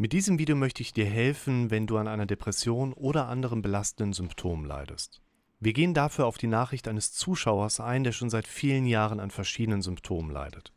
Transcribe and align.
Mit 0.00 0.14
diesem 0.14 0.38
Video 0.38 0.56
möchte 0.56 0.80
ich 0.80 0.94
dir 0.94 1.04
helfen, 1.04 1.70
wenn 1.70 1.86
du 1.86 1.98
an 1.98 2.08
einer 2.08 2.24
Depression 2.24 2.94
oder 2.94 3.28
anderen 3.28 3.60
belastenden 3.60 4.14
Symptomen 4.14 4.64
leidest. 4.64 5.20
Wir 5.58 5.74
gehen 5.74 5.92
dafür 5.92 6.24
auf 6.24 6.38
die 6.38 6.46
Nachricht 6.46 6.88
eines 6.88 7.12
Zuschauers 7.12 7.80
ein, 7.80 8.02
der 8.02 8.12
schon 8.12 8.30
seit 8.30 8.48
vielen 8.48 8.86
Jahren 8.86 9.20
an 9.20 9.30
verschiedenen 9.30 9.82
Symptomen 9.82 10.30
leidet. 10.30 10.72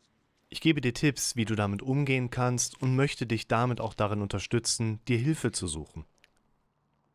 Ich 0.50 0.60
gebe 0.60 0.82
dir 0.82 0.92
Tipps, 0.92 1.36
wie 1.36 1.46
du 1.46 1.54
damit 1.54 1.80
umgehen 1.80 2.28
kannst 2.28 2.82
und 2.82 2.96
möchte 2.96 3.26
dich 3.26 3.48
damit 3.48 3.80
auch 3.80 3.94
darin 3.94 4.20
unterstützen, 4.20 5.00
dir 5.08 5.16
Hilfe 5.16 5.52
zu 5.52 5.68
suchen. 5.68 6.04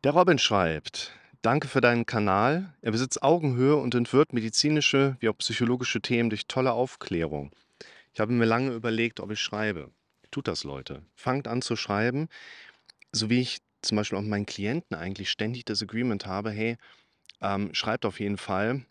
Der 0.02 0.10
Robin 0.10 0.38
schreibt, 0.38 1.12
danke 1.42 1.68
für 1.68 1.80
deinen 1.80 2.06
Kanal. 2.06 2.74
Er 2.82 2.90
besitzt 2.90 3.22
Augenhöhe 3.22 3.76
und 3.76 3.94
entwirrt 3.94 4.32
medizinische 4.32 5.16
wie 5.20 5.28
auch 5.28 5.38
psychologische 5.38 6.00
Themen 6.00 6.28
durch 6.28 6.48
tolle 6.48 6.72
Aufklärung. 6.72 7.52
Ich 8.12 8.18
habe 8.18 8.32
mir 8.32 8.46
lange 8.46 8.72
überlegt, 8.72 9.20
ob 9.20 9.30
ich 9.30 9.38
schreibe. 9.38 9.92
Tut 10.30 10.48
das, 10.48 10.64
Leute. 10.64 11.02
Fangt 11.16 11.48
an 11.48 11.62
zu 11.62 11.76
schreiben, 11.76 12.28
so 13.12 13.30
wie 13.30 13.40
ich 13.40 13.58
zum 13.82 13.96
Beispiel 13.96 14.18
auch 14.18 14.22
meinen 14.22 14.46
Klienten 14.46 14.96
eigentlich 14.96 15.30
ständig 15.30 15.64
das 15.64 15.82
Agreement 15.82 16.26
habe, 16.26 16.50
hey, 16.50 16.76
ähm, 17.40 17.74
schreibt 17.74 18.04
auf 18.04 18.20
jeden 18.20 18.36
Fall, 18.36 18.84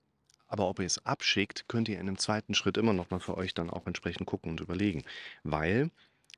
aber 0.48 0.68
ob 0.68 0.80
ihr 0.80 0.86
es 0.86 1.06
abschickt, 1.06 1.66
könnt 1.68 1.88
ihr 1.88 1.96
in 1.96 2.08
einem 2.08 2.18
zweiten 2.18 2.56
Schritt 2.56 2.78
immer 2.78 2.94
noch 2.94 3.12
mal 3.12 3.20
für 3.20 3.38
euch 3.38 3.54
dann 3.54 3.70
auch 3.70 3.86
entsprechend 3.86 4.26
gucken 4.26 4.52
und 4.52 4.60
überlegen. 4.60 5.04
Weil, 5.44 5.92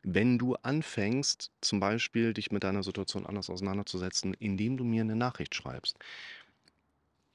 wenn 0.04 0.38
du 0.38 0.56
anfängst, 0.56 1.52
zum 1.62 1.80
Beispiel 1.80 2.34
dich 2.34 2.52
mit 2.52 2.64
deiner 2.64 2.84
Situation 2.84 3.26
anders 3.26 3.50
auseinanderzusetzen, 3.50 4.34
indem 4.34 4.78
du 4.78 4.84
mir 4.84 5.02
eine 5.02 5.16
Nachricht 5.16 5.56
schreibst. 5.56 5.98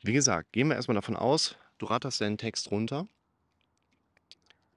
Wie 0.02 0.12
gesagt, 0.12 0.52
gehen 0.52 0.68
wir 0.68 0.76
erstmal 0.76 0.96
davon 0.96 1.16
aus, 1.16 1.56
du 1.78 1.86
ratterst 1.86 2.20
deinen 2.20 2.38
Text 2.38 2.70
runter, 2.70 3.08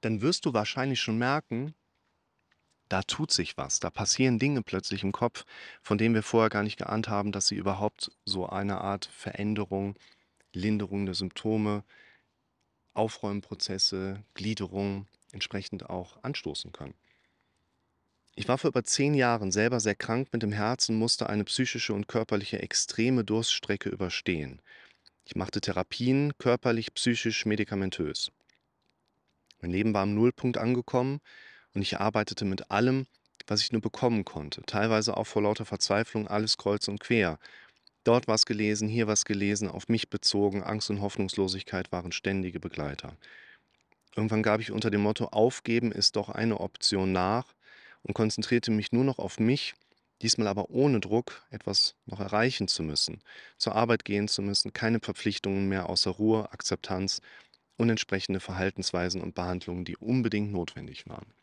dann 0.01 0.21
wirst 0.21 0.45
du 0.45 0.53
wahrscheinlich 0.53 1.01
schon 1.01 1.17
merken, 1.17 1.75
da 2.89 3.03
tut 3.03 3.31
sich 3.31 3.55
was, 3.55 3.79
da 3.79 3.89
passieren 3.89 4.39
Dinge 4.39 4.63
plötzlich 4.63 5.03
im 5.03 5.11
Kopf, 5.11 5.45
von 5.81 5.97
denen 5.97 6.15
wir 6.15 6.23
vorher 6.23 6.49
gar 6.49 6.63
nicht 6.63 6.77
geahnt 6.77 7.07
haben, 7.07 7.31
dass 7.31 7.47
sie 7.47 7.55
überhaupt 7.55 8.11
so 8.25 8.47
eine 8.49 8.81
Art 8.81 9.05
Veränderung, 9.05 9.95
Linderung 10.53 11.05
der 11.05 11.15
Symptome, 11.15 11.83
Aufräumprozesse, 12.95 14.23
Gliederung 14.33 15.07
entsprechend 15.31 15.89
auch 15.89 16.21
anstoßen 16.23 16.71
können. 16.71 16.95
Ich 18.35 18.47
war 18.47 18.57
vor 18.57 18.69
über 18.69 18.83
zehn 18.83 19.13
Jahren 19.13 19.51
selber 19.51 19.79
sehr 19.79 19.95
krank 19.95 20.29
mit 20.31 20.41
dem 20.41 20.51
Herzen, 20.51 20.95
musste 20.95 21.29
eine 21.29 21.43
psychische 21.43 21.93
und 21.93 22.07
körperliche 22.07 22.59
extreme 22.61 23.23
Durststrecke 23.23 23.89
überstehen. 23.89 24.61
Ich 25.25 25.35
machte 25.35 25.61
Therapien, 25.61 26.33
körperlich, 26.39 26.93
psychisch, 26.93 27.45
medikamentös. 27.45 28.31
Mein 29.61 29.71
Leben 29.71 29.93
war 29.93 30.03
am 30.03 30.15
Nullpunkt 30.15 30.57
angekommen 30.57 31.19
und 31.73 31.81
ich 31.81 31.99
arbeitete 31.99 32.45
mit 32.45 32.71
allem, 32.71 33.05
was 33.47 33.61
ich 33.61 33.71
nur 33.71 33.81
bekommen 33.81 34.25
konnte, 34.25 34.61
teilweise 34.63 35.17
auch 35.17 35.25
vor 35.25 35.41
lauter 35.41 35.65
Verzweiflung 35.65 36.27
alles 36.27 36.57
kreuz 36.57 36.87
und 36.87 36.99
quer. 36.99 37.39
Dort 38.03 38.27
was 38.27 38.45
gelesen, 38.45 38.87
hier 38.87 39.07
was 39.07 39.25
gelesen, 39.25 39.67
auf 39.67 39.87
mich 39.89 40.09
bezogen, 40.09 40.63
Angst 40.63 40.89
und 40.89 41.01
Hoffnungslosigkeit 41.01 41.91
waren 41.91 42.11
ständige 42.11 42.59
Begleiter. 42.59 43.15
Irgendwann 44.15 44.43
gab 44.43 44.59
ich 44.61 44.71
unter 44.71 44.89
dem 44.89 45.01
Motto 45.01 45.25
Aufgeben 45.25 45.91
ist 45.91 46.15
doch 46.15 46.29
eine 46.29 46.59
Option 46.59 47.11
nach 47.11 47.53
und 48.03 48.13
konzentrierte 48.13 48.71
mich 48.71 48.91
nur 48.91 49.03
noch 49.03 49.19
auf 49.19 49.39
mich, 49.39 49.75
diesmal 50.21 50.47
aber 50.47 50.69
ohne 50.69 50.99
Druck, 50.99 51.43
etwas 51.49 51.95
noch 52.05 52.19
erreichen 52.19 52.67
zu 52.67 52.83
müssen, 52.83 53.21
zur 53.57 53.75
Arbeit 53.75 54.05
gehen 54.05 54.27
zu 54.27 54.41
müssen, 54.41 54.73
keine 54.73 54.99
Verpflichtungen 54.99 55.67
mehr 55.69 55.89
außer 55.89 56.11
Ruhe, 56.11 56.51
Akzeptanz 56.51 57.21
und 57.77 57.89
entsprechende 57.89 58.39
Verhaltensweisen 58.39 59.21
und 59.21 59.35
Behandlungen, 59.35 59.85
die 59.85 59.97
unbedingt 59.97 60.51
notwendig 60.51 61.07
waren. 61.07 61.33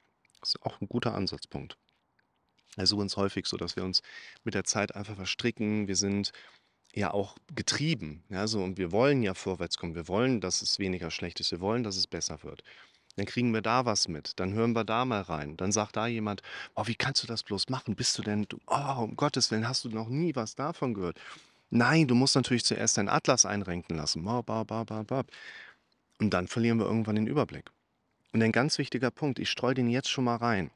Das 0.41 0.51
ist 0.51 0.63
auch 0.63 0.81
ein 0.81 0.89
guter 0.89 1.15
Ansatzpunkt. 1.15 1.77
Also 2.77 2.99
uns 2.99 3.17
häufig 3.17 3.47
so, 3.47 3.57
dass 3.57 3.77
wir 3.77 3.85
uns 3.85 4.03
mit 4.45 4.55
der 4.55 4.65
Zeit 4.65 4.95
einfach 4.95 5.17
verstricken. 5.17 5.89
Wir 5.89 5.97
sind 5.97 6.33
ja 6.95 7.13
auch 7.13 7.37
getrieben. 7.55 8.25
Ja, 8.29 8.47
so, 8.47 8.63
und 8.63 8.79
wir 8.79 8.93
wollen 8.93 9.23
ja 9.23 9.35
vorwärts 9.35 9.79
kommen. 9.79 9.95
Wir 9.95 10.09
wollen, 10.09 10.41
dass 10.41 10.63
es 10.63 10.79
weniger 10.79 11.11
schlecht 11.11 11.41
ist. 11.41 11.53
Wir 11.53 11.61
wollen, 11.61 11.83
dass 11.83 11.97
es 11.97 12.07
besser 12.07 12.43
wird. 12.43 12.63
Dann 13.17 13.25
kriegen 13.25 13.53
wir 13.55 13.63
da 13.63 13.87
was 13.87 14.09
mit. 14.09 14.39
Dann 14.39 14.53
hören 14.53 14.75
wir 14.75 14.85
da 14.85 15.07
mal 15.07 15.23
rein. 15.23 15.57
Dann 15.57 15.73
sagt 15.73 15.97
da 15.97 16.07
jemand, 16.07 16.43
oh, 16.75 16.87
wie 16.87 16.95
kannst 16.95 17.23
du 17.23 17.27
das 17.27 17.43
bloß 17.43 17.71
machen? 17.71 17.97
Bist 17.97 18.19
du 18.19 18.23
denn, 18.23 18.47
oh, 18.67 19.03
um 19.03 19.17
Gottes 19.17 19.51
Willen, 19.51 19.67
hast 19.67 19.85
du 19.85 19.89
noch 19.89 20.09
nie 20.09 20.35
was 20.35 20.55
davon 20.55 20.93
gehört? 20.93 21.19
Nein, 21.71 22.07
du 22.07 22.15
musst 22.15 22.37
natürlich 22.37 22.65
zuerst 22.65 22.99
deinen 22.99 23.09
Atlas 23.09 23.47
einrenken 23.47 23.97
lassen. 23.97 24.27
Und 24.27 24.47
dann 26.31 26.47
verlieren 26.47 26.79
wir 26.79 26.87
irgendwann 26.87 27.17
den 27.17 27.27
Überblick. 27.27 27.71
Und 28.33 28.43
ein 28.43 28.53
ganz 28.53 28.79
wichtiger 28.79 29.11
Punkt, 29.11 29.39
ich 29.39 29.51
streue 29.51 29.75
den 29.75 29.89
jetzt 29.89 30.11
schon 30.11 30.25
mal 30.25 30.37
rein, 30.37 30.71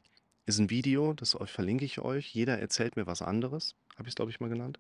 ist 0.47 0.59
ein 0.59 0.71
Video, 0.71 1.12
das 1.12 1.37
verlinke 1.47 1.84
ich 1.84 2.00
euch. 2.00 2.34
Jeder 2.34 2.59
erzählt 2.59 2.97
mir 2.97 3.06
was 3.06 3.22
anderes, 3.22 3.75
habe 3.94 4.05
ich 4.05 4.12
es, 4.12 4.15
glaube 4.15 4.31
ich, 4.31 4.41
mal 4.41 4.49
genannt, 4.49 4.78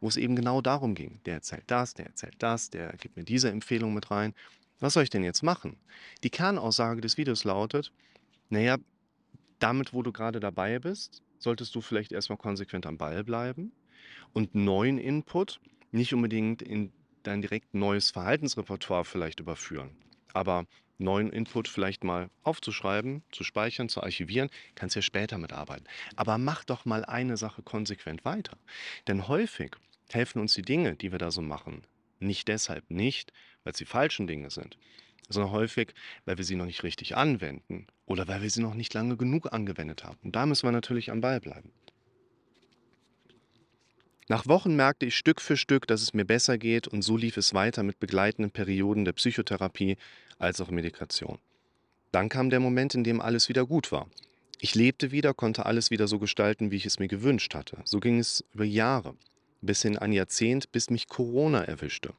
wo 0.00 0.08
es 0.08 0.16
eben 0.16 0.36
genau 0.36 0.60
darum 0.60 0.94
ging. 0.94 1.20
Der 1.24 1.34
erzählt 1.34 1.64
das, 1.66 1.94
der 1.94 2.06
erzählt 2.06 2.36
das, 2.38 2.70
der 2.70 2.92
gibt 2.96 3.16
mir 3.16 3.24
diese 3.24 3.50
Empfehlung 3.50 3.94
mit 3.94 4.10
rein. 4.10 4.34
Was 4.78 4.94
soll 4.94 5.02
ich 5.02 5.10
denn 5.10 5.24
jetzt 5.24 5.42
machen? 5.42 5.76
Die 6.22 6.30
Kernaussage 6.30 7.00
des 7.00 7.18
Videos 7.18 7.44
lautet, 7.44 7.92
naja, 8.48 8.78
damit, 9.58 9.92
wo 9.92 10.02
du 10.02 10.12
gerade 10.12 10.40
dabei 10.40 10.78
bist, 10.78 11.22
solltest 11.38 11.74
du 11.74 11.80
vielleicht 11.80 12.12
erstmal 12.12 12.38
konsequent 12.38 12.86
am 12.86 12.96
Ball 12.96 13.24
bleiben 13.24 13.72
und 14.32 14.54
neuen 14.54 14.98
Input 14.98 15.60
nicht 15.92 16.14
unbedingt 16.14 16.62
in 16.62 16.92
dein 17.22 17.42
direkt 17.42 17.74
neues 17.74 18.10
Verhaltensrepertoire 18.10 19.04
vielleicht 19.04 19.40
überführen. 19.40 19.90
Aber 20.32 20.64
neuen 21.00 21.30
Input 21.30 21.68
vielleicht 21.68 22.04
mal 22.04 22.30
aufzuschreiben, 22.42 23.22
zu 23.32 23.44
speichern, 23.44 23.88
zu 23.88 24.02
archivieren, 24.02 24.50
kannst 24.74 24.96
ja 24.96 25.02
später 25.02 25.38
mitarbeiten. 25.38 25.86
Aber 26.16 26.38
mach 26.38 26.64
doch 26.64 26.84
mal 26.84 27.04
eine 27.04 27.36
Sache 27.36 27.62
konsequent 27.62 28.24
weiter. 28.24 28.56
Denn 29.08 29.28
häufig 29.28 29.76
helfen 30.10 30.40
uns 30.40 30.54
die 30.54 30.62
Dinge, 30.62 30.96
die 30.96 31.12
wir 31.12 31.18
da 31.18 31.30
so 31.30 31.42
machen, 31.42 31.82
nicht 32.18 32.48
deshalb 32.48 32.90
nicht, 32.90 33.32
weil 33.64 33.72
es 33.72 33.78
die 33.78 33.84
falschen 33.84 34.26
Dinge 34.26 34.50
sind, 34.50 34.76
sondern 35.28 35.52
häufig, 35.52 35.94
weil 36.24 36.36
wir 36.36 36.44
sie 36.44 36.56
noch 36.56 36.66
nicht 36.66 36.82
richtig 36.82 37.16
anwenden 37.16 37.86
oder 38.06 38.28
weil 38.28 38.42
wir 38.42 38.50
sie 38.50 38.62
noch 38.62 38.74
nicht 38.74 38.92
lange 38.94 39.16
genug 39.16 39.52
angewendet 39.52 40.04
haben. 40.04 40.18
Und 40.22 40.36
da 40.36 40.46
müssen 40.46 40.66
wir 40.66 40.72
natürlich 40.72 41.10
am 41.10 41.20
Ball 41.20 41.40
bleiben. 41.40 41.72
Nach 44.30 44.46
Wochen 44.46 44.76
merkte 44.76 45.06
ich 45.06 45.16
Stück 45.16 45.40
für 45.40 45.56
Stück, 45.56 45.88
dass 45.88 46.02
es 46.02 46.14
mir 46.14 46.24
besser 46.24 46.56
geht 46.56 46.86
und 46.86 47.02
so 47.02 47.16
lief 47.16 47.36
es 47.36 47.52
weiter 47.52 47.82
mit 47.82 47.98
begleitenden 47.98 48.52
Perioden 48.52 49.04
der 49.04 49.12
Psychotherapie 49.12 49.96
als 50.38 50.60
auch 50.60 50.70
Medikation. 50.70 51.40
Dann 52.12 52.28
kam 52.28 52.48
der 52.48 52.60
Moment, 52.60 52.94
in 52.94 53.02
dem 53.02 53.20
alles 53.20 53.48
wieder 53.48 53.66
gut 53.66 53.90
war. 53.90 54.06
Ich 54.60 54.76
lebte 54.76 55.10
wieder, 55.10 55.34
konnte 55.34 55.66
alles 55.66 55.90
wieder 55.90 56.06
so 56.06 56.20
gestalten, 56.20 56.70
wie 56.70 56.76
ich 56.76 56.86
es 56.86 57.00
mir 57.00 57.08
gewünscht 57.08 57.56
hatte. 57.56 57.78
So 57.84 57.98
ging 57.98 58.20
es 58.20 58.44
über 58.54 58.64
Jahre, 58.64 59.16
bis 59.62 59.82
hin 59.82 59.98
ein 59.98 60.12
Jahrzehnt, 60.12 60.70
bis 60.70 60.90
mich 60.90 61.08
Corona 61.08 61.64
erwischte. 61.64 62.14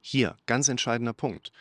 Hier, 0.00 0.36
ganz 0.46 0.66
entscheidender 0.66 1.12
Punkt. 1.12 1.52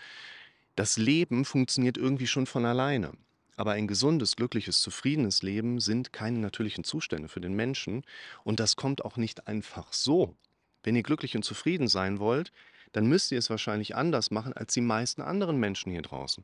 Das 0.75 0.97
Leben 0.97 1.45
funktioniert 1.45 1.99
irgendwie 1.99 2.25
schon 2.25 2.47
von 2.47 2.65
alleine. 2.65 3.11
Aber 3.55 3.73
ein 3.73 3.87
gesundes, 3.87 4.35
glückliches, 4.35 4.81
zufriedenes 4.81 5.43
Leben 5.43 5.79
sind 5.79 6.11
keine 6.11 6.39
natürlichen 6.39 6.83
Zustände 6.83 7.29
für 7.29 7.41
den 7.41 7.53
Menschen 7.53 8.03
und 8.43 8.59
das 8.59 8.75
kommt 8.75 9.05
auch 9.05 9.17
nicht 9.17 9.47
einfach 9.47 9.93
so. 9.93 10.35
Wenn 10.83 10.95
ihr 10.95 11.03
glücklich 11.03 11.35
und 11.35 11.43
zufrieden 11.43 11.87
sein 11.87 12.19
wollt, 12.19 12.51
dann 12.91 13.07
müsst 13.07 13.31
ihr 13.31 13.39
es 13.39 13.49
wahrscheinlich 13.49 13.95
anders 13.95 14.31
machen 14.31 14.53
als 14.53 14.73
die 14.73 14.81
meisten 14.81 15.21
anderen 15.21 15.57
Menschen 15.57 15.91
hier 15.91 16.01
draußen. 16.01 16.43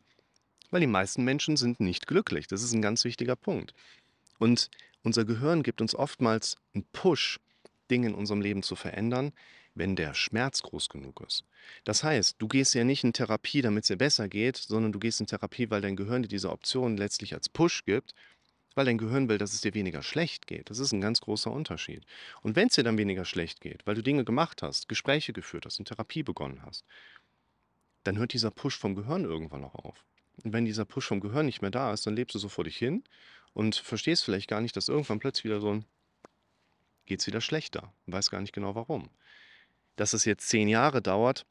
Weil 0.71 0.81
die 0.81 0.87
meisten 0.87 1.23
Menschen 1.23 1.57
sind 1.57 1.79
nicht 1.79 2.07
glücklich. 2.07 2.47
Das 2.47 2.63
ist 2.63 2.73
ein 2.73 2.81
ganz 2.81 3.03
wichtiger 3.03 3.35
Punkt. 3.35 3.73
Und 4.37 4.69
unser 5.03 5.25
Gehirn 5.25 5.63
gibt 5.63 5.81
uns 5.81 5.95
oftmals 5.95 6.57
einen 6.73 6.85
Push, 6.91 7.39
Dinge 7.89 8.07
in 8.07 8.15
unserem 8.15 8.41
Leben 8.41 8.63
zu 8.63 8.75
verändern, 8.75 9.33
wenn 9.75 9.95
der 9.95 10.13
Schmerz 10.13 10.61
groß 10.61 10.89
genug 10.89 11.21
ist. 11.25 11.43
Das 11.83 12.03
heißt, 12.03 12.35
du 12.39 12.47
gehst 12.47 12.73
ja 12.73 12.83
nicht 12.83 13.03
in 13.03 13.13
Therapie, 13.13 13.61
damit 13.61 13.83
es 13.83 13.87
dir 13.87 13.97
besser 13.97 14.27
geht, 14.27 14.57
sondern 14.57 14.91
du 14.91 14.99
gehst 14.99 15.19
in 15.19 15.27
Therapie, 15.27 15.69
weil 15.69 15.81
dein 15.81 15.95
Gehirn 15.95 16.23
dir 16.23 16.27
diese 16.27 16.51
Option 16.51 16.97
letztlich 16.97 17.33
als 17.33 17.49
Push 17.49 17.85
gibt, 17.85 18.13
weil 18.75 18.85
dein 18.85 18.97
Gehirn 18.97 19.29
will, 19.29 19.37
dass 19.37 19.53
es 19.53 19.61
dir 19.61 19.73
weniger 19.73 20.03
schlecht 20.03 20.47
geht. 20.47 20.69
Das 20.69 20.79
ist 20.79 20.91
ein 20.91 21.01
ganz 21.01 21.21
großer 21.21 21.51
Unterschied. 21.51 22.05
Und 22.41 22.55
wenn 22.55 22.67
es 22.67 22.75
dir 22.75 22.83
dann 22.83 22.97
weniger 22.97 23.25
schlecht 23.25 23.61
geht, 23.61 23.85
weil 23.85 23.95
du 23.95 24.03
Dinge 24.03 24.23
gemacht 24.23 24.61
hast, 24.61 24.87
Gespräche 24.87 25.33
geführt 25.33 25.65
hast, 25.65 25.79
in 25.79 25.85
Therapie 25.85 26.23
begonnen 26.23 26.61
hast, 26.63 26.85
dann 28.03 28.17
hört 28.17 28.33
dieser 28.33 28.51
Push 28.51 28.77
vom 28.77 28.95
Gehirn 28.95 29.25
irgendwann 29.25 29.63
auch 29.63 29.75
auf. 29.75 30.05
Und 30.43 30.53
wenn 30.53 30.65
dieser 30.65 30.85
Push 30.85 31.07
vom 31.07 31.19
Gehirn 31.19 31.45
nicht 31.45 31.61
mehr 31.61 31.71
da 31.71 31.93
ist, 31.93 32.07
dann 32.07 32.15
lebst 32.15 32.35
du 32.35 32.39
so 32.39 32.49
vor 32.49 32.63
dich 32.63 32.77
hin 32.77 33.03
und 33.53 33.75
verstehst 33.75 34.23
vielleicht 34.23 34.47
gar 34.47 34.61
nicht, 34.61 34.77
dass 34.77 34.87
irgendwann 34.87 35.19
plötzlich 35.19 35.45
wieder 35.45 35.59
so 35.59 35.73
ein 35.73 35.85
geht 37.05 37.21
es 37.21 37.27
wieder 37.27 37.41
schlechter 37.41 37.91
und 38.05 38.13
weiß 38.13 38.29
gar 38.29 38.39
nicht 38.39 38.53
genau 38.53 38.75
warum. 38.75 39.09
Dass 39.99 40.13
es 40.13 40.23
jetzt 40.23 40.47
zehn 40.47 40.69
Jahre 40.69 41.01
dauert, 41.01 41.45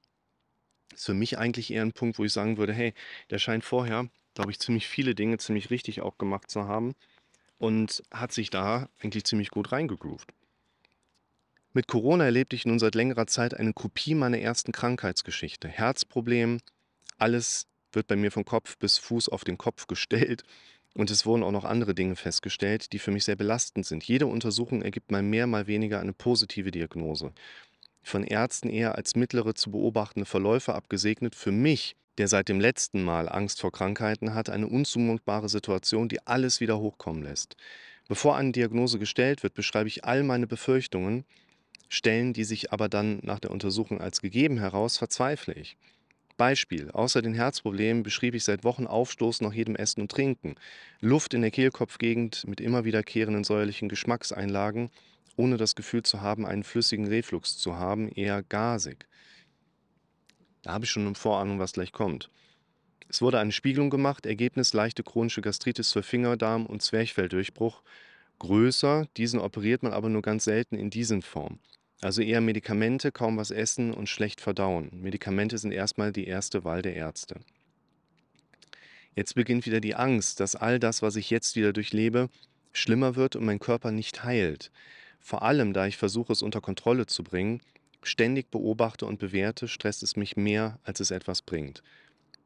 ist 0.94 1.04
für 1.04 1.12
mich 1.12 1.36
eigentlich 1.36 1.70
eher 1.70 1.82
ein 1.82 1.92
Punkt, 1.92 2.18
wo 2.18 2.24
ich 2.24 2.32
sagen 2.32 2.56
würde, 2.56 2.72
hey, 2.72 2.94
der 3.28 3.38
scheint 3.38 3.62
vorher, 3.62 4.08
glaube 4.32 4.50
ich, 4.50 4.58
ziemlich 4.58 4.88
viele 4.88 5.14
Dinge 5.14 5.36
ziemlich 5.36 5.68
richtig 5.68 6.00
auch 6.00 6.16
gemacht 6.16 6.50
zu 6.50 6.66
haben 6.66 6.94
und 7.58 8.02
hat 8.10 8.32
sich 8.32 8.48
da 8.48 8.88
eigentlich 9.02 9.24
ziemlich 9.24 9.50
gut 9.50 9.72
reingegroovt. 9.72 10.32
Mit 11.74 11.88
Corona 11.88 12.24
erlebte 12.24 12.56
ich 12.56 12.64
nun 12.64 12.78
seit 12.78 12.94
längerer 12.94 13.26
Zeit 13.26 13.52
eine 13.52 13.74
Kopie 13.74 14.14
meiner 14.14 14.38
ersten 14.38 14.72
Krankheitsgeschichte. 14.72 15.68
Herzproblem, 15.68 16.60
alles 17.18 17.66
wird 17.92 18.06
bei 18.06 18.16
mir 18.16 18.32
von 18.32 18.46
Kopf 18.46 18.78
bis 18.78 18.96
Fuß 18.96 19.28
auf 19.28 19.44
den 19.44 19.58
Kopf 19.58 19.86
gestellt 19.88 20.42
Und 20.94 21.10
es 21.10 21.26
wurden 21.26 21.44
auch 21.44 21.52
noch 21.52 21.64
andere 21.64 21.94
Dinge 21.94 22.16
festgestellt, 22.16 22.92
die 22.92 22.98
für 22.98 23.12
mich 23.12 23.24
sehr 23.24 23.36
belastend 23.36 23.86
sind. 23.86 24.04
Jede 24.04 24.26
Untersuchung 24.26 24.82
ergibt 24.82 25.12
mal 25.12 25.22
mehr, 25.22 25.46
mal 25.46 25.66
weniger 25.66 26.00
eine 26.00 26.12
positive 26.12 26.70
Diagnose. 26.72 27.32
Von 28.08 28.24
Ärzten 28.24 28.70
eher 28.70 28.94
als 28.94 29.16
mittlere 29.16 29.54
zu 29.54 29.70
beobachtende 29.70 30.24
Verläufe 30.24 30.74
abgesegnet. 30.74 31.34
Für 31.34 31.52
mich, 31.52 31.94
der 32.16 32.26
seit 32.26 32.48
dem 32.48 32.58
letzten 32.58 33.04
Mal 33.04 33.28
Angst 33.28 33.60
vor 33.60 33.70
Krankheiten 33.70 34.32
hat, 34.32 34.48
eine 34.48 34.66
unzumutbare 34.66 35.50
Situation, 35.50 36.08
die 36.08 36.26
alles 36.26 36.60
wieder 36.60 36.78
hochkommen 36.78 37.22
lässt. 37.22 37.54
Bevor 38.08 38.34
eine 38.38 38.52
Diagnose 38.52 38.98
gestellt 38.98 39.42
wird, 39.42 39.52
beschreibe 39.52 39.88
ich 39.88 40.06
all 40.06 40.22
meine 40.22 40.46
Befürchtungen, 40.46 41.26
stellen 41.90 42.32
die 42.32 42.44
sich 42.44 42.72
aber 42.72 42.88
dann 42.88 43.18
nach 43.24 43.40
der 43.40 43.50
Untersuchung 43.50 44.00
als 44.00 44.22
gegeben 44.22 44.56
heraus, 44.56 44.96
verzweifle 44.96 45.52
ich. 45.52 45.76
Beispiel: 46.38 46.90
Außer 46.90 47.20
den 47.20 47.34
Herzproblemen 47.34 48.04
beschrieb 48.04 48.34
ich 48.34 48.44
seit 48.44 48.64
Wochen 48.64 48.86
Aufstoßen 48.86 49.46
nach 49.46 49.52
jedem 49.52 49.76
Essen 49.76 50.00
und 50.00 50.10
Trinken, 50.10 50.54
Luft 51.02 51.34
in 51.34 51.42
der 51.42 51.50
Kehlkopfgegend 51.50 52.46
mit 52.46 52.62
immer 52.62 52.86
wiederkehrenden 52.86 53.44
säuerlichen 53.44 53.90
Geschmackseinlagen, 53.90 54.88
ohne 55.38 55.56
das 55.56 55.74
Gefühl 55.74 56.02
zu 56.02 56.20
haben, 56.20 56.44
einen 56.44 56.64
flüssigen 56.64 57.06
Reflux 57.06 57.56
zu 57.56 57.76
haben, 57.76 58.08
eher 58.10 58.42
gasig. 58.42 59.06
Da 60.62 60.72
habe 60.72 60.84
ich 60.84 60.90
schon 60.90 61.06
eine 61.06 61.14
Vorahnung, 61.14 61.58
was 61.58 61.72
gleich 61.72 61.92
kommt. 61.92 62.30
Es 63.08 63.22
wurde 63.22 63.38
eine 63.38 63.52
Spiegelung 63.52 63.88
gemacht, 63.88 64.26
Ergebnis 64.26 64.74
leichte 64.74 65.02
chronische 65.02 65.40
Gastritis 65.40 65.92
für 65.92 66.02
Fingerdarm 66.02 66.66
und 66.66 66.82
Zwerchfelldurchbruch. 66.82 67.82
Größer, 68.40 69.06
diesen 69.16 69.40
operiert 69.40 69.82
man 69.82 69.92
aber 69.92 70.08
nur 70.08 70.22
ganz 70.22 70.44
selten 70.44 70.76
in 70.76 70.90
diesen 70.90 71.22
Form. 71.22 71.58
Also 72.00 72.20
eher 72.20 72.40
Medikamente, 72.40 73.10
kaum 73.10 73.36
was 73.36 73.50
essen 73.50 73.94
und 73.94 74.08
schlecht 74.08 74.40
verdauen. 74.40 74.90
Medikamente 74.92 75.56
sind 75.56 75.72
erstmal 75.72 76.12
die 76.12 76.26
erste 76.26 76.64
Wahl 76.64 76.82
der 76.82 76.94
Ärzte. 76.94 77.40
Jetzt 79.16 79.34
beginnt 79.34 79.66
wieder 79.66 79.80
die 79.80 79.94
Angst, 79.94 80.38
dass 80.40 80.54
all 80.54 80.78
das, 80.78 81.00
was 81.02 81.16
ich 81.16 81.30
jetzt 81.30 81.56
wieder 81.56 81.72
durchlebe, 81.72 82.28
schlimmer 82.72 83.16
wird 83.16 83.34
und 83.34 83.44
mein 83.44 83.58
Körper 83.58 83.90
nicht 83.90 84.22
heilt. 84.22 84.70
Vor 85.20 85.42
allem, 85.42 85.72
da 85.72 85.86
ich 85.86 85.96
versuche, 85.96 86.32
es 86.32 86.42
unter 86.42 86.60
Kontrolle 86.60 87.06
zu 87.06 87.22
bringen, 87.22 87.60
ständig 88.02 88.50
beobachte 88.50 89.06
und 89.06 89.18
bewerte, 89.18 89.68
stresst 89.68 90.02
es 90.02 90.16
mich 90.16 90.36
mehr, 90.36 90.78
als 90.84 91.00
es 91.00 91.10
etwas 91.10 91.42
bringt. 91.42 91.82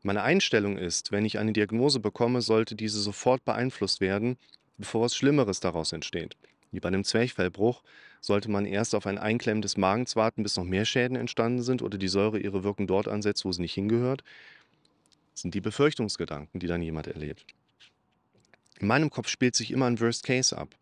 Meine 0.02 0.22
Einstellung 0.22 0.78
ist, 0.78 1.12
wenn 1.12 1.24
ich 1.24 1.38
eine 1.38 1.52
Diagnose 1.52 2.00
bekomme, 2.00 2.42
sollte 2.42 2.74
diese 2.74 3.00
sofort 3.00 3.44
beeinflusst 3.44 4.00
werden, 4.00 4.36
bevor 4.78 5.02
was 5.02 5.14
Schlimmeres 5.14 5.60
daraus 5.60 5.92
entsteht. 5.92 6.36
Wie 6.72 6.80
bei 6.80 6.88
einem 6.88 7.04
Zwerchfellbruch 7.04 7.82
sollte 8.20 8.50
man 8.50 8.64
erst 8.64 8.94
auf 8.94 9.06
ein 9.06 9.18
Einklemmen 9.18 9.62
des 9.62 9.76
Magens 9.76 10.16
warten, 10.16 10.42
bis 10.42 10.56
noch 10.56 10.64
mehr 10.64 10.84
Schäden 10.84 11.16
entstanden 11.16 11.62
sind 11.62 11.82
oder 11.82 11.98
die 11.98 12.08
Säure 12.08 12.40
ihre 12.40 12.64
Wirkung 12.64 12.86
dort 12.86 13.06
ansetzt, 13.06 13.44
wo 13.44 13.52
sie 13.52 13.60
nicht 13.60 13.74
hingehört. 13.74 14.24
Das 15.32 15.42
sind 15.42 15.54
die 15.54 15.60
Befürchtungsgedanken, 15.60 16.58
die 16.58 16.66
dann 16.66 16.82
jemand 16.82 17.06
erlebt. 17.06 17.46
In 18.80 18.86
meinem 18.86 19.10
Kopf 19.10 19.28
spielt 19.28 19.54
sich 19.54 19.70
immer 19.70 19.86
ein 19.86 20.00
Worst 20.00 20.24
Case 20.24 20.56
ab. 20.56 20.74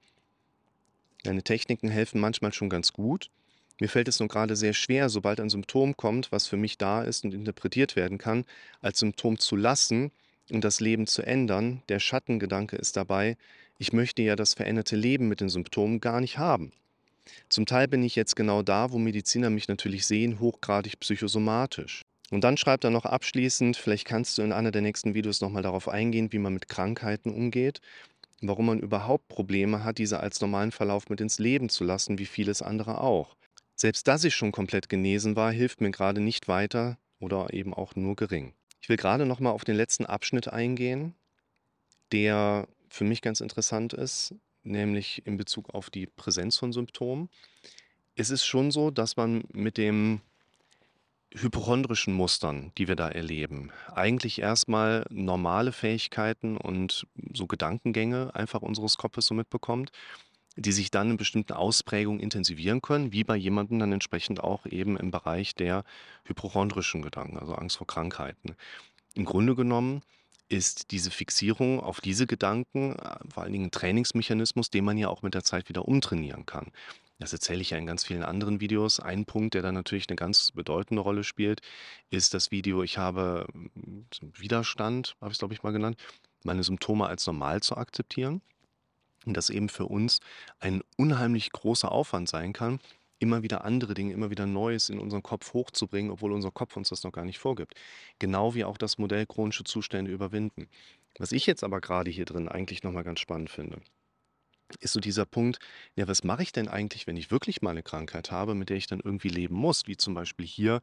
Deine 1.24 1.42
Techniken 1.42 1.88
helfen 1.88 2.20
manchmal 2.20 2.52
schon 2.52 2.70
ganz 2.70 2.92
gut. 2.92 3.30
Mir 3.80 3.88
fällt 3.88 4.08
es 4.08 4.20
nur 4.20 4.28
gerade 4.28 4.56
sehr 4.56 4.74
schwer, 4.74 5.08
sobald 5.08 5.40
ein 5.40 5.48
Symptom 5.48 5.96
kommt, 5.96 6.32
was 6.32 6.46
für 6.46 6.56
mich 6.56 6.76
da 6.76 7.02
ist 7.02 7.24
und 7.24 7.32
interpretiert 7.32 7.96
werden 7.96 8.18
kann, 8.18 8.44
als 8.80 8.98
Symptom 8.98 9.38
zu 9.38 9.56
lassen 9.56 10.10
und 10.50 10.64
das 10.64 10.80
Leben 10.80 11.06
zu 11.06 11.22
ändern. 11.22 11.82
Der 11.88 11.98
Schattengedanke 11.98 12.76
ist 12.76 12.96
dabei, 12.96 13.36
ich 13.78 13.94
möchte 13.94 14.20
ja 14.20 14.36
das 14.36 14.52
veränderte 14.52 14.96
Leben 14.96 15.28
mit 15.28 15.40
den 15.40 15.48
Symptomen 15.48 16.00
gar 16.00 16.20
nicht 16.20 16.36
haben. 16.36 16.72
Zum 17.48 17.64
Teil 17.64 17.88
bin 17.88 18.02
ich 18.02 18.16
jetzt 18.16 18.36
genau 18.36 18.62
da, 18.62 18.92
wo 18.92 18.98
Mediziner 18.98 19.48
mich 19.48 19.68
natürlich 19.68 20.06
sehen, 20.06 20.40
hochgradig 20.40 21.00
psychosomatisch. 21.00 22.02
Und 22.30 22.44
dann 22.44 22.56
schreibt 22.56 22.84
er 22.84 22.90
noch 22.90 23.06
abschließend, 23.06 23.76
vielleicht 23.76 24.06
kannst 24.06 24.38
du 24.38 24.42
in 24.42 24.52
einer 24.52 24.70
der 24.70 24.82
nächsten 24.82 25.14
Videos 25.14 25.40
nochmal 25.40 25.62
darauf 25.62 25.88
eingehen, 25.88 26.32
wie 26.32 26.38
man 26.38 26.54
mit 26.54 26.68
Krankheiten 26.68 27.30
umgeht, 27.34 27.80
warum 28.40 28.66
man 28.66 28.80
überhaupt 28.80 29.28
Probleme 29.28 29.84
hat, 29.84 29.98
diese 29.98 30.20
als 30.20 30.40
normalen 30.40 30.72
Verlauf 30.72 31.08
mit 31.08 31.20
ins 31.20 31.38
Leben 31.38 31.68
zu 31.68 31.84
lassen, 31.84 32.18
wie 32.18 32.26
vieles 32.26 32.62
andere 32.62 33.00
auch. 33.00 33.36
Selbst 33.74 34.06
dass 34.08 34.24
ich 34.24 34.34
schon 34.34 34.52
komplett 34.52 34.88
genesen 34.88 35.36
war, 35.36 35.52
hilft 35.52 35.80
mir 35.80 35.90
gerade 35.90 36.20
nicht 36.20 36.48
weiter 36.48 36.98
oder 37.18 37.52
eben 37.52 37.74
auch 37.74 37.96
nur 37.96 38.16
gering. 38.16 38.54
Ich 38.80 38.88
will 38.88 38.96
gerade 38.96 39.26
nochmal 39.26 39.52
auf 39.52 39.64
den 39.64 39.76
letzten 39.76 40.06
Abschnitt 40.06 40.48
eingehen, 40.48 41.14
der 42.12 42.68
für 42.88 43.04
mich 43.04 43.22
ganz 43.22 43.40
interessant 43.40 43.92
ist 43.92 44.34
nämlich 44.62 45.26
in 45.26 45.36
Bezug 45.36 45.70
auf 45.74 45.90
die 45.90 46.06
Präsenz 46.06 46.58
von 46.58 46.72
Symptomen. 46.72 47.28
Es 48.14 48.30
ist 48.30 48.44
schon 48.44 48.70
so, 48.70 48.90
dass 48.90 49.16
man 49.16 49.44
mit 49.52 49.76
den 49.76 50.20
hypochondrischen 51.34 52.14
Mustern, 52.14 52.72
die 52.76 52.88
wir 52.88 52.96
da 52.96 53.08
erleben, 53.08 53.70
eigentlich 53.94 54.40
erstmal 54.40 55.06
normale 55.10 55.72
Fähigkeiten 55.72 56.56
und 56.56 57.06
so 57.32 57.46
Gedankengänge 57.46 58.34
einfach 58.34 58.62
unseres 58.62 58.96
Kopfes 58.96 59.26
so 59.26 59.34
mitbekommt, 59.34 59.92
die 60.56 60.72
sich 60.72 60.90
dann 60.90 61.12
in 61.12 61.16
bestimmten 61.16 61.52
Ausprägungen 61.52 62.20
intensivieren 62.20 62.82
können, 62.82 63.12
wie 63.12 63.24
bei 63.24 63.36
jemandem 63.36 63.78
dann 63.78 63.92
entsprechend 63.92 64.42
auch 64.42 64.66
eben 64.66 64.96
im 64.96 65.10
Bereich 65.10 65.54
der 65.54 65.84
hypochondrischen 66.24 67.02
Gedanken, 67.02 67.38
also 67.38 67.54
Angst 67.54 67.76
vor 67.76 67.86
Krankheiten. 67.86 68.56
Im 69.14 69.24
Grunde 69.24 69.54
genommen 69.54 70.02
ist 70.48 70.90
diese 70.90 71.12
Fixierung 71.12 71.80
auf 71.80 72.00
diese 72.00 72.26
Gedanken 72.26 72.96
äh, 72.96 73.18
vor 73.32 73.44
allen 73.44 73.52
Dingen 73.52 73.66
ein 73.66 73.70
Trainingsmechanismus, 73.70 74.70
den 74.70 74.84
man 74.84 74.98
ja 74.98 75.08
auch 75.08 75.22
mit 75.22 75.34
der 75.34 75.44
Zeit 75.44 75.68
wieder 75.68 75.86
umtrainieren 75.86 76.44
kann. 76.44 76.72
Das 77.20 77.34
erzähle 77.34 77.60
ich 77.60 77.70
ja 77.70 77.76
in 77.76 77.84
ganz 77.84 78.04
vielen 78.04 78.22
anderen 78.22 78.60
Videos. 78.60 78.98
Ein 78.98 79.26
Punkt, 79.26 79.52
der 79.52 79.60
da 79.60 79.72
natürlich 79.72 80.08
eine 80.08 80.16
ganz 80.16 80.52
bedeutende 80.52 81.02
Rolle 81.02 81.22
spielt, 81.22 81.60
ist 82.08 82.32
das 82.32 82.50
Video, 82.50 82.82
ich 82.82 82.96
habe 82.96 83.46
hm, 83.52 84.06
Widerstand, 84.38 85.16
habe 85.20 85.30
ich 85.30 85.34
es 85.34 85.38
glaube 85.38 85.52
ich 85.52 85.62
mal 85.62 85.72
genannt, 85.72 85.98
meine 86.44 86.64
Symptome 86.64 87.06
als 87.06 87.26
normal 87.26 87.60
zu 87.60 87.76
akzeptieren. 87.76 88.40
Und 89.26 89.36
das 89.36 89.50
eben 89.50 89.68
für 89.68 89.84
uns 89.84 90.20
ein 90.60 90.80
unheimlich 90.96 91.52
großer 91.52 91.92
Aufwand 91.92 92.30
sein 92.30 92.54
kann, 92.54 92.80
immer 93.18 93.42
wieder 93.42 93.64
andere 93.66 93.92
Dinge, 93.92 94.14
immer 94.14 94.30
wieder 94.30 94.46
Neues 94.46 94.88
in 94.88 94.98
unseren 94.98 95.22
Kopf 95.22 95.52
hochzubringen, 95.52 96.10
obwohl 96.10 96.32
unser 96.32 96.50
Kopf 96.50 96.74
uns 96.78 96.88
das 96.88 97.04
noch 97.04 97.12
gar 97.12 97.26
nicht 97.26 97.38
vorgibt. 97.38 97.74
Genau 98.18 98.54
wie 98.54 98.64
auch 98.64 98.78
das 98.78 98.96
Modell 98.96 99.26
chronische 99.26 99.64
Zustände 99.64 100.10
überwinden. 100.10 100.68
Was 101.18 101.32
ich 101.32 101.44
jetzt 101.44 101.64
aber 101.64 101.82
gerade 101.82 102.10
hier 102.10 102.24
drin 102.24 102.48
eigentlich 102.48 102.82
nochmal 102.82 103.04
ganz 103.04 103.20
spannend 103.20 103.50
finde, 103.50 103.82
ist 104.76 104.92
so 104.92 105.00
dieser 105.00 105.26
Punkt, 105.26 105.58
ja, 105.96 106.08
was 106.08 106.24
mache 106.24 106.42
ich 106.42 106.52
denn 106.52 106.68
eigentlich, 106.68 107.06
wenn 107.06 107.16
ich 107.16 107.30
wirklich 107.30 107.62
mal 107.62 107.70
eine 107.70 107.82
Krankheit 107.82 108.30
habe, 108.30 108.54
mit 108.54 108.68
der 108.70 108.76
ich 108.76 108.86
dann 108.86 109.00
irgendwie 109.00 109.28
leben 109.28 109.54
muss, 109.54 109.86
wie 109.86 109.96
zum 109.96 110.14
Beispiel 110.14 110.46
hier 110.46 110.80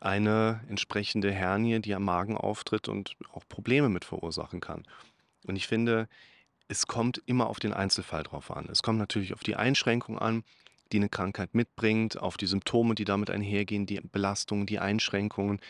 eine 0.00 0.64
entsprechende 0.68 1.30
Hernie, 1.30 1.80
die 1.80 1.94
am 1.94 2.04
Magen 2.04 2.36
auftritt 2.36 2.88
und 2.88 3.16
auch 3.32 3.46
Probleme 3.48 3.88
mit 3.88 4.04
verursachen 4.04 4.60
kann. 4.60 4.86
Und 5.46 5.56
ich 5.56 5.66
finde, 5.66 6.08
es 6.68 6.86
kommt 6.86 7.22
immer 7.26 7.48
auf 7.48 7.58
den 7.58 7.72
Einzelfall 7.72 8.22
drauf 8.22 8.50
an. 8.50 8.68
Es 8.70 8.82
kommt 8.82 8.98
natürlich 8.98 9.34
auf 9.34 9.42
die 9.42 9.56
Einschränkung 9.56 10.18
an, 10.18 10.44
die 10.92 10.98
eine 10.98 11.08
Krankheit 11.08 11.54
mitbringt, 11.54 12.18
auf 12.18 12.36
die 12.36 12.46
Symptome, 12.46 12.94
die 12.94 13.04
damit 13.04 13.30
einhergehen, 13.30 13.86
die 13.86 14.00
Belastungen, 14.00 14.66
die 14.66 14.78
Einschränkungen, 14.78 15.60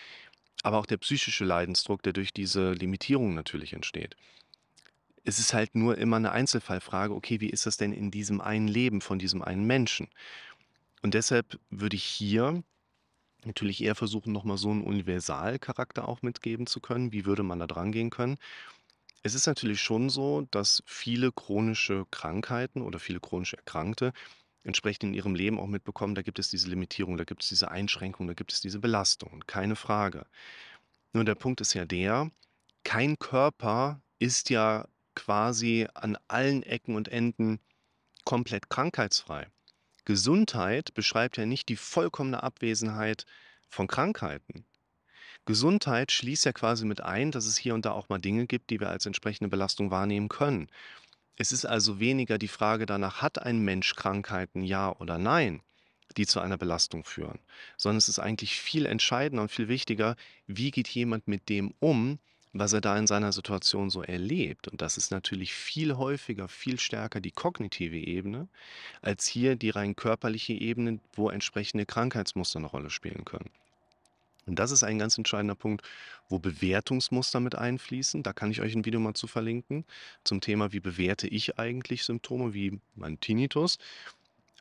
aber 0.63 0.79
auch 0.79 0.87
der 0.87 0.99
psychische 0.99 1.45
Leidensdruck, 1.45 2.03
der 2.03 2.13
durch 2.13 2.33
diese 2.33 2.73
Limitierung 2.73 3.35
natürlich 3.35 3.73
entsteht. 3.73 4.17
Es 5.25 5.39
ist 5.39 5.53
halt 5.55 5.75
nur 5.75 5.99
immer 5.99 6.17
eine 6.17 6.33
Einzelfallfrage, 6.33 7.15
okay, 7.15 7.41
wie 7.41 7.51
ist 7.51 7.67
das 7.67 7.77
denn 7.77 7.93
in 7.93 8.11
diesem 8.11 8.41
einen 8.41 8.69
Leben 8.69 9.01
von 9.01 9.19
diesem 9.19 9.43
einen 9.43 9.67
Menschen? 9.67 10.09
Und 11.03 11.15
deshalb 11.15 11.59
würde 11.71 11.97
ich 11.97 12.05
hier 12.05 12.63
natürlich 13.45 13.83
eher 13.83 13.95
versuchen, 13.95 14.33
nochmal 14.33 14.59
so 14.59 14.71
einen 14.71 14.83
Universalcharakter 14.83 16.09
auch 16.09 16.23
mitgeben 16.23 16.67
zu 16.67 16.81
können. 16.81 17.13
Wie 17.13 17.25
würde 17.25 17.43
man 17.43 17.59
da 17.59 17.67
dran 17.67 17.93
gehen 17.93 18.11
können? 18.11 18.39
Es 19.23 19.35
ist 19.35 19.47
natürlich 19.47 19.81
schon 19.81 20.11
so, 20.11 20.47
dass 20.51 20.83
viele 20.87 21.33
chronische 21.33 22.07
Krankheiten 22.11 22.83
oder 22.83 22.99
viele 22.99 23.21
chronisch 23.21 23.55
Erkrankte 23.55 24.13
entsprechend 24.65 25.05
in 25.05 25.15
ihrem 25.15 25.35
Leben 25.35 25.59
auch 25.59 25.67
mitbekommen, 25.67 26.15
da 26.15 26.23
gibt 26.23 26.39
es 26.39 26.51
diese 26.51 26.69
Limitierung, 26.69 27.17
da 27.17 27.25
gibt 27.25 27.43
es 27.43 27.49
diese 27.49 27.71
Einschränkung, 27.71 28.27
da 28.27 28.35
gibt 28.35 28.53
es 28.53 28.61
diese 28.61 28.79
Belastung, 28.79 29.43
keine 29.47 29.77
Frage. 29.77 30.27
Nur 31.13 31.25
der 31.25 31.35
Punkt 31.35 31.61
ist 31.61 31.75
ja 31.75 31.85
der, 31.85 32.31
kein 32.85 33.19
Körper 33.19 34.03
ist 34.19 34.51
ja 34.51 34.87
quasi 35.15 35.87
an 35.95 36.17
allen 36.29 36.63
Ecken 36.63 36.95
und 36.95 37.09
Enden 37.09 37.61
komplett 38.25 38.71
krankheitsfrei. 38.71 39.49
Gesundheit 40.05 40.95
beschreibt 40.95 41.37
ja 41.37 41.47
nicht 41.47 41.69
die 41.69 41.77
vollkommene 41.77 42.43
Abwesenheit 42.43 43.27
von 43.69 43.87
Krankheiten. 43.87 44.65
Gesundheit 45.47 46.13
schließt 46.13 46.45
ja 46.45 46.53
quasi 46.53 46.85
mit 46.85 47.01
ein, 47.01 47.31
dass 47.31 47.47
es 47.47 47.57
hier 47.57 47.75
und 47.75 47.85
da 47.85 47.93
auch 47.93 48.09
mal 48.09 48.19
Dinge 48.19 48.47
gibt, 48.47 48.71
die 48.71 48.81
wir 48.81 48.91
als 48.91 49.07
entsprechende 49.07 49.49
Belastung 49.49 49.91
wahrnehmen 49.91 50.29
können. 50.29 50.69
Es 51.37 51.53
ist 51.53 51.65
also 51.65 52.01
weniger 52.01 52.39
die 52.39 52.49
Frage 52.49 52.87
danach, 52.87 53.23
hat 53.23 53.41
ein 53.41 53.61
Mensch 53.61 53.95
Krankheiten, 53.95 54.63
ja 54.63 54.95
oder 54.97 55.17
nein, 55.17 55.63
die 56.17 56.27
zu 56.27 56.41
einer 56.41 56.59
Belastung 56.59 57.05
führen, 57.05 57.39
sondern 57.77 57.99
es 57.99 58.09
ist 58.09 58.19
eigentlich 58.19 58.61
viel 58.61 58.85
entscheidender 58.85 59.43
und 59.43 59.51
viel 59.51 59.69
wichtiger, 59.69 60.17
wie 60.47 60.71
geht 60.71 60.89
jemand 60.89 61.29
mit 61.29 61.49
dem 61.49 61.73
um, 61.79 62.19
was 62.53 62.73
er 62.73 62.81
da 62.81 62.99
in 62.99 63.07
seiner 63.07 63.33
Situation 63.33 63.91
so 63.91 64.03
erlebt. 64.03 64.69
Und 64.69 64.81
das 64.83 64.97
ist 64.97 65.11
natürlich 65.11 65.55
viel 65.55 65.97
häufiger, 65.97 66.49
viel 66.49 66.81
stärker 66.81 67.21
die 67.21 67.31
kognitive 67.31 67.97
Ebene, 67.97 68.49
als 69.03 69.27
hier 69.27 69.57
die 69.57 69.71
rein 69.71 69.95
körperliche 69.95 70.55
Ebene, 70.55 70.99
wo 71.15 71.31
entsprechende 71.31 71.87
Krankheitsmuster 71.87 72.59
eine 72.59 72.67
Rolle 72.67 72.91
spielen 72.91 73.25
können. 73.25 73.51
Und 74.47 74.59
das 74.59 74.73
ist 74.73 74.83
ein 74.83 74.99
ganz 74.99 75.17
entscheidender 75.17 75.55
Punkt, 75.55 75.87
wo 76.29 76.41
Bewertungsmuster 76.41 77.39
mit 77.39 77.55
einfließen. 77.55 78.23
Da 78.23 78.33
kann 78.33 78.51
ich 78.51 78.61
euch 78.61 78.75
ein 78.75 78.85
Video 78.85 78.99
mal 78.99 79.15
zu 79.15 79.29
verlinken 79.29 79.85
zum 80.25 80.41
Thema, 80.41 80.73
wie 80.73 80.81
bewerte 80.81 81.29
ich 81.29 81.59
eigentlich 81.59 82.05
Symptome 82.05 82.53
wie 82.53 82.81
mein 82.97 83.21
Tinnitus. 83.21 83.79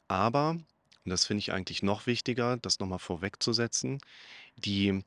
Aber, 0.08 0.51
und 0.51 0.65
das 1.05 1.25
finde 1.25 1.39
ich 1.39 1.53
eigentlich 1.53 1.81
noch 1.81 2.05
wichtiger, 2.05 2.58
das 2.58 2.79
nochmal 2.79 3.00
vorwegzusetzen, 3.00 4.00
die 4.58 5.03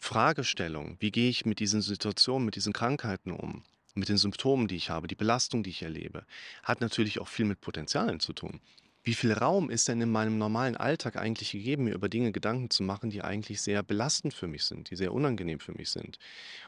Fragestellung, 0.00 0.96
wie 0.98 1.12
gehe 1.12 1.28
ich 1.28 1.44
mit 1.44 1.60
diesen 1.60 1.82
Situationen, 1.82 2.46
mit 2.46 2.56
diesen 2.56 2.72
Krankheiten 2.72 3.30
um, 3.30 3.62
mit 3.94 4.08
den 4.08 4.16
Symptomen, 4.16 4.66
die 4.66 4.76
ich 4.76 4.90
habe, 4.90 5.06
die 5.06 5.14
Belastung, 5.14 5.62
die 5.62 5.70
ich 5.70 5.82
erlebe, 5.82 6.24
hat 6.62 6.80
natürlich 6.80 7.20
auch 7.20 7.28
viel 7.28 7.44
mit 7.44 7.60
Potenzialen 7.60 8.18
zu 8.18 8.32
tun. 8.32 8.60
Wie 9.04 9.14
viel 9.14 9.32
Raum 9.32 9.70
ist 9.70 9.88
denn 9.88 10.00
in 10.00 10.10
meinem 10.10 10.36
normalen 10.36 10.76
Alltag 10.76 11.16
eigentlich 11.16 11.52
gegeben, 11.52 11.84
mir 11.84 11.94
über 11.94 12.08
Dinge 12.08 12.32
Gedanken 12.32 12.70
zu 12.70 12.82
machen, 12.82 13.10
die 13.10 13.22
eigentlich 13.22 13.60
sehr 13.60 13.82
belastend 13.82 14.34
für 14.34 14.46
mich 14.46 14.64
sind, 14.64 14.90
die 14.90 14.96
sehr 14.96 15.12
unangenehm 15.12 15.60
für 15.60 15.72
mich 15.72 15.90
sind? 15.90 16.18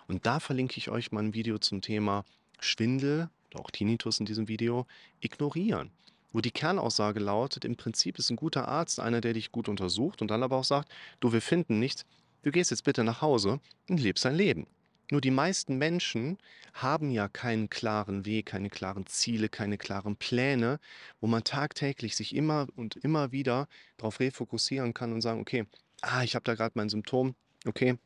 Und 0.09 0.25
da 0.25 0.39
verlinke 0.39 0.79
ich 0.79 0.91
euch 0.91 1.11
mal 1.11 1.25
ein 1.25 1.35
Video 1.35 1.59
zum 1.59 1.81
Thema 1.81 2.25
Schwindel, 2.61 3.29
auch 3.55 3.71
Tinnitus 3.71 4.21
in 4.21 4.27
diesem 4.27 4.47
Video, 4.47 4.87
ignorieren. 5.21 5.91
Wo 6.33 6.41
die 6.41 6.51
Kernaussage 6.51 7.21
lautet, 7.21 7.65
im 7.65 7.77
Prinzip 7.77 8.19
ist 8.19 8.31
ein 8.31 8.37
guter 8.37 8.69
Arzt 8.69 9.01
einer, 9.01 9.21
der 9.21 9.35
dich 9.35 9.53
gut 9.53 9.69
untersucht 9.69 10.23
und 10.23 10.31
dann 10.31 10.43
aber 10.43 10.57
auch 10.57 10.65
sagt, 10.65 10.91
du, 11.21 11.33
wir 11.33 11.43
finden 11.43 11.79
nichts, 11.79 12.07
du 12.43 12.51
gehst 12.51 12.71
jetzt 12.71 12.85
bitte 12.85 13.05
nach 13.05 13.21
Hause 13.21 13.61
und 13.89 14.01
lebst 14.01 14.25
dein 14.25 14.35
Leben. 14.35 14.67
Nur 15.11 15.21
die 15.21 15.31
meisten 15.31 15.77
Menschen 15.77 16.39
haben 16.73 17.11
ja 17.11 17.29
keinen 17.29 17.69
klaren 17.69 18.25
Weg, 18.25 18.47
keine 18.47 18.71
klaren 18.71 19.07
Ziele, 19.07 19.49
keine 19.49 19.77
klaren 19.77 20.17
Pläne, 20.17 20.81
wo 21.21 21.27
man 21.27 21.45
tagtäglich 21.45 22.17
sich 22.17 22.35
immer 22.35 22.67
und 22.77 22.97
immer 22.97 23.31
wieder 23.31 23.69
darauf 23.99 24.21
refokussieren 24.21 24.95
kann 24.95 25.13
und 25.13 25.21
sagen, 25.21 25.41
okay, 25.41 25.67
ah, 26.01 26.23
ich 26.23 26.35
habe 26.35 26.45
da 26.45 26.55
gerade 26.55 26.73
mein 26.77 26.89
Symptom, 26.89 27.35
okay, 27.67 27.99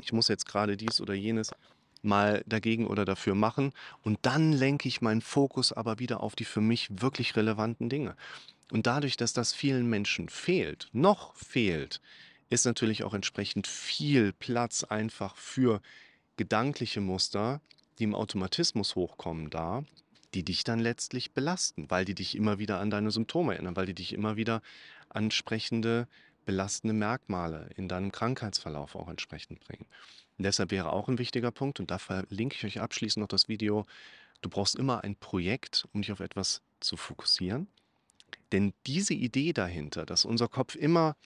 ich 0.00 0.12
muss 0.12 0.28
jetzt 0.28 0.46
gerade 0.46 0.76
dies 0.76 1.00
oder 1.00 1.14
jenes 1.14 1.52
mal 2.02 2.42
dagegen 2.46 2.86
oder 2.86 3.04
dafür 3.04 3.34
machen 3.34 3.72
und 4.02 4.18
dann 4.22 4.52
lenke 4.52 4.88
ich 4.88 5.00
meinen 5.00 5.22
Fokus 5.22 5.72
aber 5.72 5.98
wieder 5.98 6.20
auf 6.20 6.34
die 6.34 6.44
für 6.44 6.60
mich 6.60 6.88
wirklich 7.00 7.36
relevanten 7.36 7.88
Dinge. 7.88 8.16
Und 8.72 8.86
dadurch, 8.86 9.16
dass 9.16 9.32
das 9.32 9.52
vielen 9.52 9.88
Menschen 9.88 10.28
fehlt, 10.28 10.88
noch 10.92 11.34
fehlt, 11.36 12.00
ist 12.54 12.64
natürlich 12.64 13.04
auch 13.04 13.14
entsprechend 13.14 13.66
viel 13.66 14.32
Platz 14.32 14.84
einfach 14.84 15.36
für 15.36 15.80
gedankliche 16.36 17.00
Muster, 17.00 17.60
die 17.98 18.04
im 18.04 18.14
Automatismus 18.14 18.96
hochkommen, 18.96 19.50
da, 19.50 19.84
die 20.34 20.44
dich 20.44 20.64
dann 20.64 20.80
letztlich 20.80 21.32
belasten, 21.32 21.90
weil 21.90 22.04
die 22.04 22.14
dich 22.14 22.34
immer 22.34 22.58
wieder 22.58 22.80
an 22.80 22.90
deine 22.90 23.10
Symptome 23.10 23.54
erinnern, 23.54 23.76
weil 23.76 23.86
die 23.86 23.94
dich 23.94 24.12
immer 24.12 24.36
wieder 24.36 24.62
ansprechende 25.08 26.08
belastende 26.44 26.94
Merkmale 26.94 27.70
in 27.76 27.88
deinem 27.88 28.12
Krankheitsverlauf 28.12 28.96
auch 28.96 29.08
entsprechend 29.08 29.60
bringen. 29.60 29.86
Und 30.36 30.44
deshalb 30.44 30.70
wäre 30.70 30.92
auch 30.92 31.08
ein 31.08 31.18
wichtiger 31.18 31.50
Punkt, 31.50 31.80
und 31.80 31.90
da 31.90 31.98
verlinke 31.98 32.56
ich 32.56 32.64
euch 32.64 32.80
abschließend 32.80 33.22
noch 33.22 33.28
das 33.28 33.48
Video, 33.48 33.86
du 34.42 34.48
brauchst 34.48 34.76
immer 34.76 35.04
ein 35.04 35.16
Projekt, 35.16 35.86
um 35.92 36.02
dich 36.02 36.12
auf 36.12 36.20
etwas 36.20 36.60
zu 36.80 36.96
fokussieren. 36.96 37.68
Denn 38.52 38.74
diese 38.86 39.14
Idee 39.14 39.52
dahinter, 39.52 40.04
dass 40.04 40.24
unser 40.24 40.48
Kopf 40.48 40.74
immer 40.74 41.16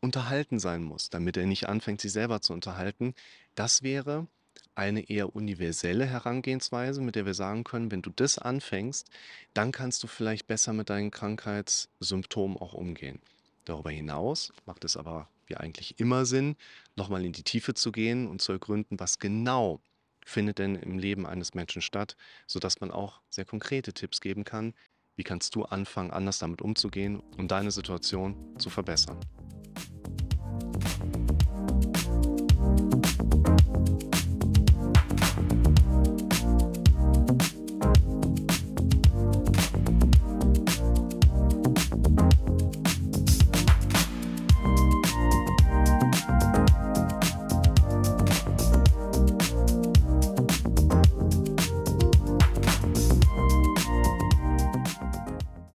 unterhalten 0.00 0.58
sein 0.58 0.82
muss, 0.82 1.10
damit 1.10 1.36
er 1.36 1.46
nicht 1.46 1.68
anfängt, 1.68 2.00
sich 2.00 2.12
selber 2.12 2.40
zu 2.40 2.52
unterhalten. 2.52 3.14
Das 3.54 3.82
wäre 3.82 4.26
eine 4.74 5.08
eher 5.08 5.34
universelle 5.34 6.06
Herangehensweise, 6.06 7.00
mit 7.00 7.16
der 7.16 7.26
wir 7.26 7.34
sagen 7.34 7.64
können, 7.64 7.90
wenn 7.90 8.02
du 8.02 8.10
das 8.10 8.38
anfängst, 8.38 9.10
dann 9.54 9.72
kannst 9.72 10.02
du 10.02 10.06
vielleicht 10.06 10.46
besser 10.46 10.72
mit 10.72 10.88
deinen 10.88 11.10
Krankheitssymptomen 11.10 12.56
auch 12.56 12.74
umgehen. 12.74 13.20
Darüber 13.64 13.90
hinaus 13.90 14.52
macht 14.66 14.84
es 14.84 14.96
aber 14.96 15.28
wie 15.46 15.56
eigentlich 15.56 15.98
immer 15.98 16.26
Sinn, 16.26 16.56
nochmal 16.94 17.24
in 17.24 17.32
die 17.32 17.42
Tiefe 17.42 17.74
zu 17.74 17.90
gehen 17.90 18.28
und 18.28 18.40
zu 18.40 18.52
ergründen, 18.52 19.00
was 19.00 19.18
genau 19.18 19.80
findet 20.24 20.58
denn 20.58 20.76
im 20.76 20.98
Leben 20.98 21.26
eines 21.26 21.54
Menschen 21.54 21.82
statt, 21.82 22.16
sodass 22.46 22.80
man 22.80 22.90
auch 22.90 23.20
sehr 23.30 23.46
konkrete 23.46 23.92
Tipps 23.92 24.20
geben 24.20 24.44
kann, 24.44 24.74
wie 25.16 25.24
kannst 25.24 25.54
du 25.54 25.64
anfangen, 25.64 26.10
anders 26.10 26.38
damit 26.38 26.62
umzugehen 26.62 27.20
und 27.36 27.50
deine 27.50 27.70
Situation 27.70 28.36
zu 28.58 28.70
verbessern. 28.70 29.18